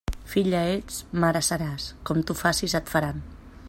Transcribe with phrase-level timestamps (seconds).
[0.29, 3.27] Filla ets, mare seràs; com tu facis et faran.